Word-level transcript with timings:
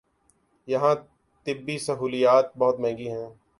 یہاں 0.67 0.95
طبی 1.45 1.77
سہولیات 1.79 2.57
بہت 2.57 2.79
مہنگی 2.79 3.09
ہیں 3.09 3.27